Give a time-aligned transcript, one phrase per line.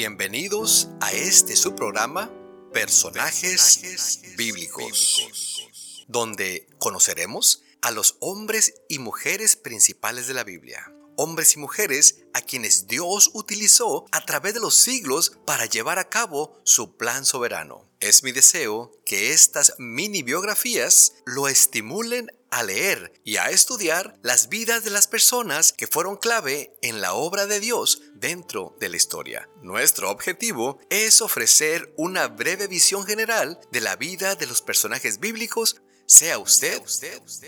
[0.00, 2.30] Bienvenidos a este su programa
[2.72, 10.92] Personajes, bíblicos, donde conoceremos a los hombres y mujeres principales de la Biblia.
[11.20, 16.08] Hombres y mujeres a quienes Dios utilizó a través de los siglos para llevar a
[16.08, 17.90] cabo su plan soberano.
[17.98, 24.48] Es mi deseo que estas mini biografías lo estimulen a leer y a estudiar las
[24.48, 28.96] vidas de las personas que fueron clave en la obra de Dios dentro de la
[28.96, 29.48] historia.
[29.60, 35.82] Nuestro objetivo es ofrecer una breve visión general de la vida de los personajes bíblicos.
[36.10, 36.80] Sea usted,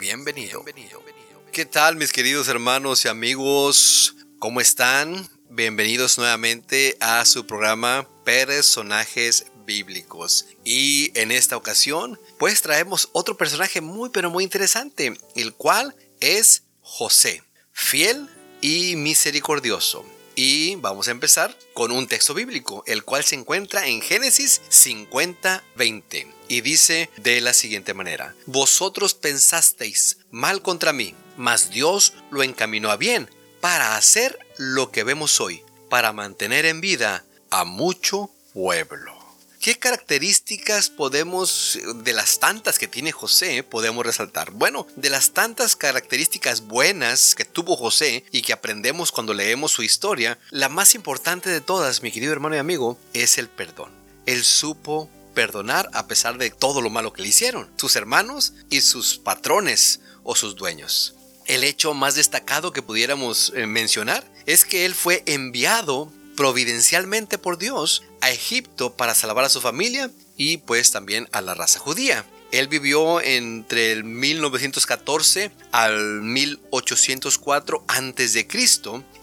[0.00, 0.64] bienvenido.
[1.52, 4.16] ¿Qué tal mis queridos hermanos y amigos?
[4.40, 5.28] ¿Cómo están?
[5.48, 10.46] Bienvenidos nuevamente a su programa Personajes bíblicos.
[10.64, 16.64] Y en esta ocasión, pues traemos otro personaje muy pero muy interesante, el cual es
[16.80, 18.28] José, fiel
[18.60, 20.04] y misericordioso.
[20.40, 25.64] Y vamos a empezar con un texto bíblico, el cual se encuentra en Génesis 50,
[25.74, 26.32] 20.
[26.46, 32.92] Y dice de la siguiente manera, Vosotros pensasteis mal contra mí, mas Dios lo encaminó
[32.92, 33.28] a bien
[33.60, 39.17] para hacer lo que vemos hoy, para mantener en vida a mucho pueblo.
[39.60, 44.52] ¿Qué características podemos, de las tantas que tiene José, podemos resaltar?
[44.52, 49.82] Bueno, de las tantas características buenas que tuvo José y que aprendemos cuando leemos su
[49.82, 53.90] historia, la más importante de todas, mi querido hermano y amigo, es el perdón.
[54.26, 58.82] Él supo perdonar a pesar de todo lo malo que le hicieron, sus hermanos y
[58.82, 61.14] sus patrones o sus dueños.
[61.46, 67.58] El hecho más destacado que pudiéramos eh, mencionar es que él fue enviado providencialmente por
[67.58, 72.24] Dios a Egipto para salvar a su familia y pues también a la raza judía.
[72.52, 78.48] Él vivió entre el 1914 al 1804 a.C.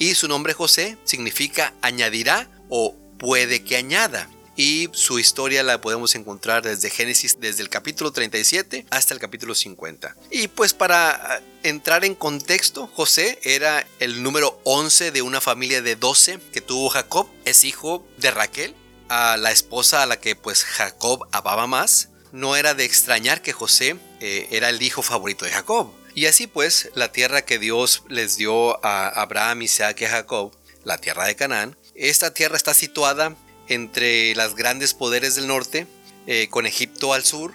[0.00, 6.14] y su nombre José significa añadirá o puede que añada y su historia la podemos
[6.14, 10.16] encontrar desde Génesis, desde el capítulo 37 hasta el capítulo 50.
[10.30, 15.82] Y pues para ah, entrar en contexto, José era el número 11 de una familia
[15.82, 18.74] de 12 que tuvo Jacob, es hijo de Raquel,
[19.08, 22.08] a la esposa a la que pues Jacob amaba más.
[22.32, 25.92] No era de extrañar que José eh, era el hijo favorito de Jacob.
[26.14, 30.52] Y así pues, la tierra que Dios les dio a Abraham, Isaac y Jacob,
[30.84, 33.36] la tierra de Canaán, esta tierra está situada
[33.68, 35.86] entre las grandes poderes del norte,
[36.26, 37.54] eh, con Egipto al sur,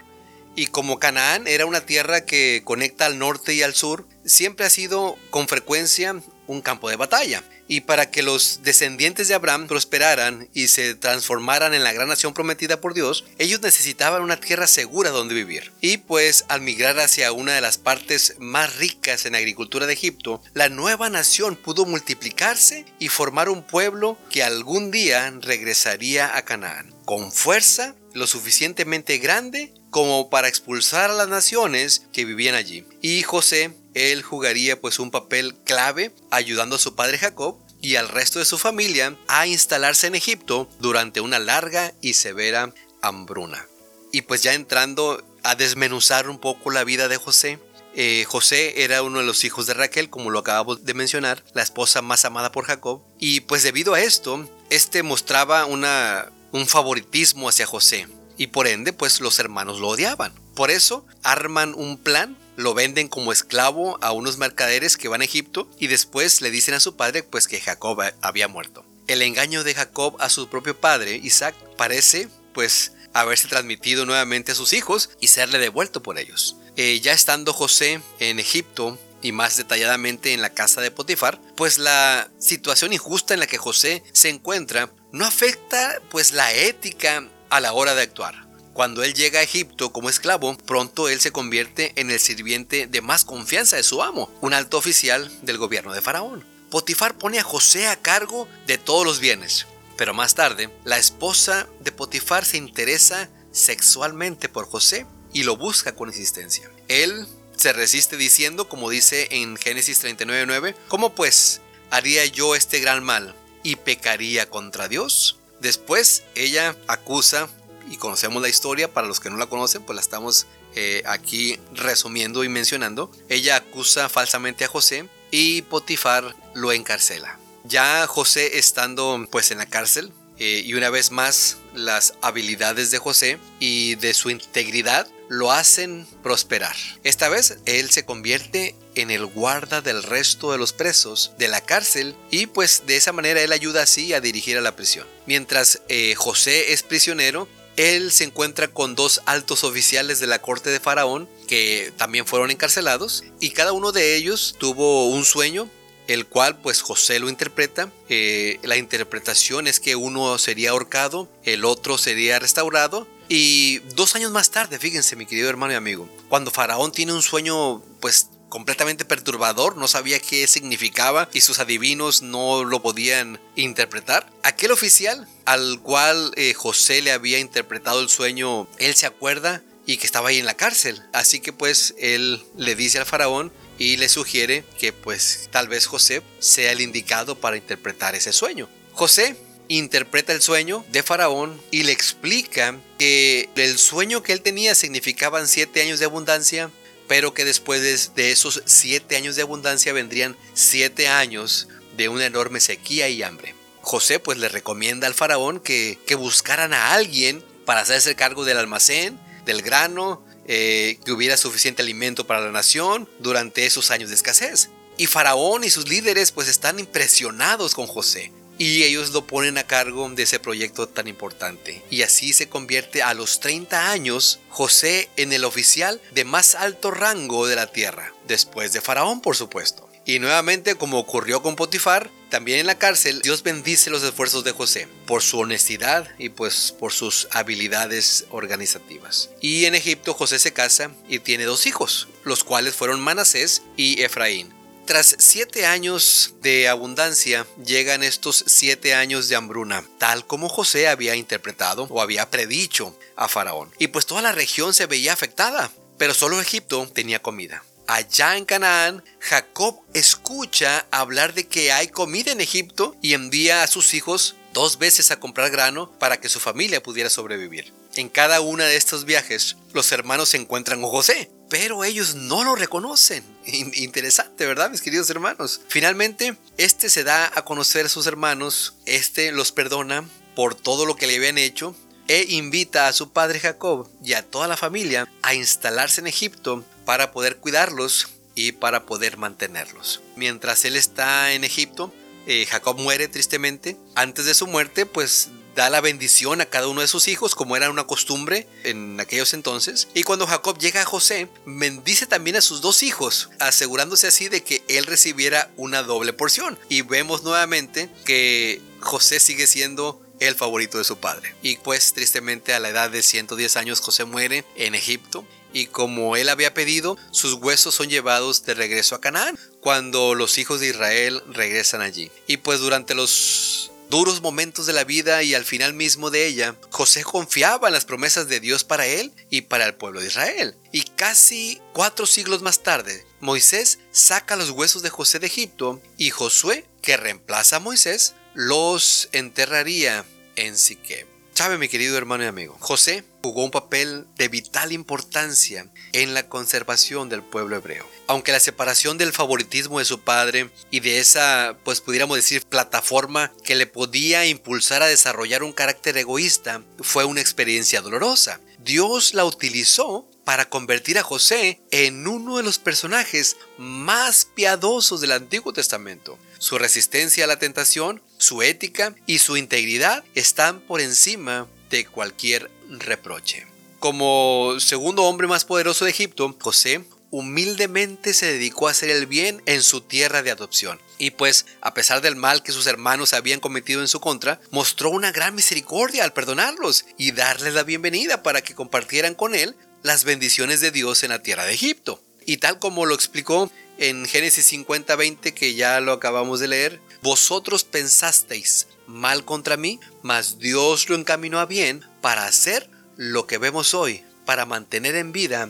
[0.55, 4.69] y como Canaán era una tierra que conecta al norte y al sur, siempre ha
[4.69, 6.15] sido con frecuencia
[6.47, 11.73] un campo de batalla y para que los descendientes de Abraham prosperaran y se transformaran
[11.73, 15.71] en la gran nación prometida por Dios, ellos necesitaban una tierra segura donde vivir.
[15.79, 20.41] Y pues al migrar hacia una de las partes más ricas en agricultura de Egipto,
[20.55, 26.95] la nueva nación pudo multiplicarse y formar un pueblo que algún día regresaría a Canaán,
[27.05, 32.85] con fuerza lo suficientemente grande como para expulsar a las naciones que vivían allí.
[33.01, 38.09] Y José él jugaría pues un papel clave ayudando a su padre Jacob y al
[38.09, 43.65] resto de su familia a instalarse en Egipto durante una larga y severa hambruna.
[44.11, 47.59] Y pues ya entrando a desmenuzar un poco la vida de José,
[47.95, 51.63] eh, José era uno de los hijos de Raquel, como lo acabamos de mencionar, la
[51.63, 57.65] esposa más amada por Jacob, y pues debido a esto, este mostraba un favoritismo hacia
[57.65, 58.07] José,
[58.37, 60.33] y por ende pues los hermanos lo odiaban.
[60.55, 65.23] Por eso arman un plan lo venden como esclavo a unos mercaderes que van a
[65.23, 68.83] Egipto y después le dicen a su padre pues que Jacob había muerto.
[69.07, 74.55] El engaño de Jacob a su propio padre, Isaac, parece pues haberse transmitido nuevamente a
[74.55, 76.57] sus hijos y serle devuelto por ellos.
[76.75, 81.77] Eh, ya estando José en Egipto y más detalladamente en la casa de Potifar, pues
[81.77, 87.61] la situación injusta en la que José se encuentra no afecta pues la ética a
[87.61, 88.48] la hora de actuar.
[88.79, 93.01] Cuando él llega a Egipto como esclavo, pronto él se convierte en el sirviente de
[93.01, 96.45] más confianza de su amo, un alto oficial del gobierno de Faraón.
[96.69, 99.67] Potifar pone a José a cargo de todos los bienes,
[99.97, 105.93] pero más tarde, la esposa de Potifar se interesa sexualmente por José y lo busca
[105.93, 106.71] con insistencia.
[106.87, 107.27] Él
[107.57, 111.59] se resiste diciendo, como dice en Génesis 39:9, ¿cómo pues
[111.91, 115.37] haría yo este gran mal y pecaría contra Dios?
[115.59, 117.49] Después ella acusa
[117.89, 121.59] y conocemos la historia, para los que no la conocen, pues la estamos eh, aquí
[121.73, 123.11] resumiendo y mencionando.
[123.29, 127.37] Ella acusa falsamente a José y Potifar lo encarcela.
[127.63, 132.97] Ya José estando pues en la cárcel eh, y una vez más las habilidades de
[132.97, 136.75] José y de su integridad lo hacen prosperar.
[137.03, 141.61] Esta vez él se convierte en el guarda del resto de los presos de la
[141.61, 145.05] cárcel y pues de esa manera él ayuda así a dirigir a la prisión.
[145.27, 147.47] Mientras eh, José es prisionero,
[147.79, 152.51] él se encuentra con dos altos oficiales de la corte de Faraón que también fueron
[152.51, 155.69] encarcelados y cada uno de ellos tuvo un sueño
[156.07, 157.89] el cual pues José lo interpreta.
[158.09, 163.07] Eh, la interpretación es que uno sería ahorcado, el otro sería restaurado.
[163.29, 167.21] Y dos años más tarde, fíjense mi querido hermano y amigo, cuando Faraón tiene un
[167.21, 174.29] sueño pues completamente perturbador, no sabía qué significaba y sus adivinos no lo podían interpretar.
[174.43, 179.97] Aquel oficial al cual eh, José le había interpretado el sueño, él se acuerda y
[179.97, 181.01] que estaba ahí en la cárcel.
[181.13, 185.87] Así que pues él le dice al faraón y le sugiere que pues tal vez
[185.87, 188.69] José sea el indicado para interpretar ese sueño.
[188.93, 189.35] José
[189.69, 195.47] interpreta el sueño de Faraón y le explica que el sueño que él tenía significaban
[195.47, 196.71] siete años de abundancia,
[197.09, 201.67] pero que después de esos siete años de abundancia vendrían siete años
[201.97, 203.55] de una enorme sequía y hambre.
[203.81, 208.59] José pues le recomienda al faraón que, que buscaran a alguien para hacerse cargo del
[208.59, 214.15] almacén, del grano, eh, que hubiera suficiente alimento para la nación durante esos años de
[214.15, 214.69] escasez.
[214.97, 218.31] Y Faraón y sus líderes pues están impresionados con José.
[218.59, 221.81] Y ellos lo ponen a cargo de ese proyecto tan importante.
[221.89, 226.91] Y así se convierte a los 30 años José en el oficial de más alto
[226.91, 229.89] rango de la tierra, después de Faraón por supuesto.
[230.05, 234.51] Y nuevamente, como ocurrió con Potifar, también en la cárcel, Dios bendice los esfuerzos de
[234.51, 239.29] José por su honestidad y pues por sus habilidades organizativas.
[239.39, 244.01] Y en Egipto José se casa y tiene dos hijos, los cuales fueron Manasés y
[244.01, 244.58] Efraín.
[244.89, 251.15] Tras siete años de abundancia llegan estos siete años de hambruna, tal como José había
[251.15, 253.71] interpretado o había predicho a Faraón.
[253.77, 255.69] Y pues toda la región se veía afectada,
[255.99, 262.31] pero solo Egipto tenía comida allá en Canaán, Jacob escucha hablar de que hay comida
[262.31, 266.39] en Egipto y envía a sus hijos dos veces a comprar grano para que su
[266.39, 267.73] familia pudiera sobrevivir.
[267.95, 272.55] En cada uno de estos viajes, los hermanos encuentran con José, pero ellos no lo
[272.55, 273.23] reconocen.
[273.45, 275.61] Interesante, ¿verdad, mis queridos hermanos?
[275.67, 280.95] Finalmente, este se da a conocer a sus hermanos, este los perdona por todo lo
[280.95, 281.75] que le habían hecho
[282.07, 286.63] e invita a su padre Jacob y a toda la familia a instalarse en Egipto
[286.85, 290.01] para poder cuidarlos y para poder mantenerlos.
[290.15, 291.93] Mientras él está en Egipto,
[292.25, 293.77] eh, Jacob muere tristemente.
[293.95, 297.55] Antes de su muerte, pues da la bendición a cada uno de sus hijos, como
[297.55, 299.87] era una costumbre en aquellos entonces.
[299.93, 304.43] Y cuando Jacob llega a José, bendice también a sus dos hijos, asegurándose así de
[304.43, 306.57] que él recibiera una doble porción.
[306.69, 311.33] Y vemos nuevamente que José sigue siendo el favorito de su padre.
[311.41, 316.15] Y pues tristemente a la edad de 110 años José muere en Egipto y como
[316.15, 320.67] él había pedido, sus huesos son llevados de regreso a Canaán, cuando los hijos de
[320.67, 322.11] Israel regresan allí.
[322.27, 326.55] Y pues durante los duros momentos de la vida y al final mismo de ella,
[326.69, 330.55] José confiaba en las promesas de Dios para él y para el pueblo de Israel.
[330.71, 336.11] Y casi cuatro siglos más tarde, Moisés saca los huesos de José de Egipto y
[336.11, 341.18] Josué, que reemplaza a Moisés, los enterraría en Siquem.
[341.39, 346.27] Sabe, mi querido hermano y amigo, José jugó un papel de vital importancia en la
[346.27, 347.87] conservación del pueblo hebreo.
[348.07, 353.31] Aunque la separación del favoritismo de su padre y de esa, pues pudiéramos decir, plataforma
[353.45, 358.41] que le podía impulsar a desarrollar un carácter egoísta, fue una experiencia dolorosa.
[358.57, 365.13] Dios la utilizó para convertir a José en uno de los personajes más piadosos del
[365.13, 366.19] Antiguo Testamento.
[366.37, 372.51] Su resistencia a la tentación, su ética y su integridad están por encima de cualquier
[372.69, 373.47] reproche.
[373.79, 379.41] Como segundo hombre más poderoso de Egipto, José humildemente se dedicó a hacer el bien
[379.47, 380.79] en su tierra de adopción.
[380.99, 384.91] Y pues, a pesar del mal que sus hermanos habían cometido en su contra, mostró
[384.91, 390.03] una gran misericordia al perdonarlos y darles la bienvenida para que compartieran con él las
[390.03, 392.03] bendiciones de Dios en la tierra de Egipto.
[392.25, 397.63] Y tal como lo explicó en Génesis 50:20 que ya lo acabamos de leer, vosotros
[397.63, 403.73] pensasteis mal contra mí, mas Dios lo encaminó a bien para hacer lo que vemos
[403.73, 405.49] hoy, para mantener en vida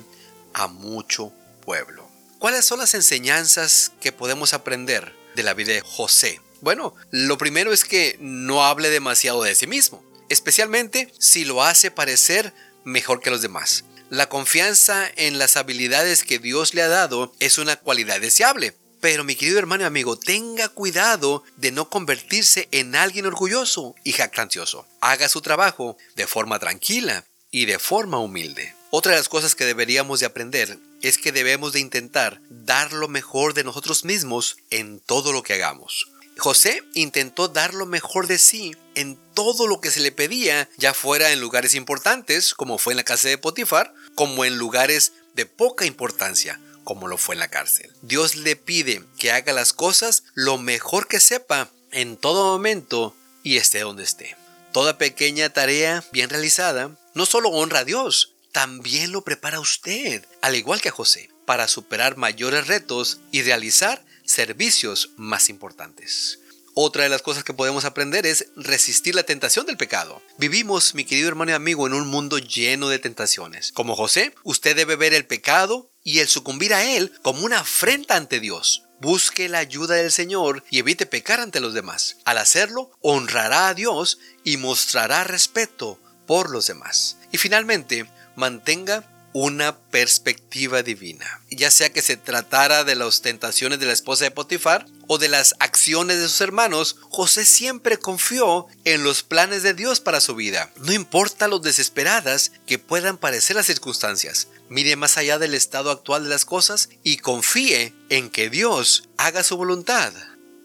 [0.53, 1.33] a mucho
[1.65, 2.07] pueblo.
[2.37, 6.39] ¿Cuáles son las enseñanzas que podemos aprender de la vida de José?
[6.61, 11.91] Bueno, lo primero es que no hable demasiado de sí mismo, especialmente si lo hace
[11.91, 13.83] parecer mejor que los demás.
[14.09, 18.75] La confianza en las habilidades que Dios le ha dado es una cualidad deseable.
[19.01, 24.13] Pero mi querido hermano y amigo, tenga cuidado de no convertirse en alguien orgulloso y
[24.13, 24.87] jactancioso.
[24.99, 28.73] Haga su trabajo de forma tranquila y de forma humilde.
[28.89, 33.07] Otra de las cosas que deberíamos de aprender es que debemos de intentar dar lo
[33.07, 36.07] mejor de nosotros mismos en todo lo que hagamos.
[36.39, 40.93] José intentó dar lo mejor de sí en todo lo que se le pedía, ya
[40.93, 45.45] fuera en lugares importantes, como fue en la casa de Potifar, como en lugares de
[45.45, 47.93] poca importancia, como lo fue en la cárcel.
[48.01, 53.57] Dios le pide que haga las cosas lo mejor que sepa en todo momento y
[53.57, 54.35] esté donde esté.
[54.73, 60.55] Toda pequeña tarea bien realizada no solo honra a Dios, también lo prepara usted, al
[60.55, 66.39] igual que a José, para superar mayores retos y realizar servicios más importantes.
[66.75, 70.21] Otra de las cosas que podemos aprender es resistir la tentación del pecado.
[70.37, 73.71] Vivimos, mi querido hermano y amigo, en un mundo lleno de tentaciones.
[73.71, 78.15] Como José, usted debe ver el pecado y el sucumbir a él como una afrenta
[78.15, 78.83] ante Dios.
[79.01, 82.17] Busque la ayuda del Señor y evite pecar ante los demás.
[82.23, 87.17] Al hacerlo, honrará a Dios y mostrará respeto por los demás.
[87.31, 91.41] Y finalmente, mantenga una perspectiva divina.
[91.51, 95.29] Ya sea que se tratara de las tentaciones de la esposa de Potifar o de
[95.29, 100.35] las acciones de sus hermanos, José siempre confió en los planes de Dios para su
[100.35, 100.71] vida.
[100.77, 104.47] No importa lo desesperadas que puedan parecer las circunstancias.
[104.69, 109.43] Mire más allá del estado actual de las cosas y confíe en que Dios haga
[109.43, 110.13] su voluntad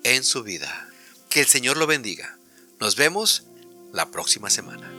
[0.05, 0.89] en su vida.
[1.29, 2.39] Que el Señor lo bendiga.
[2.79, 3.45] Nos vemos
[3.93, 4.94] la próxima semana.